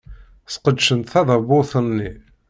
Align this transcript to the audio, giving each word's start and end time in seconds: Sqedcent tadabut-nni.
Sqedcent 0.53 1.09
tadabut-nni. 1.11 2.11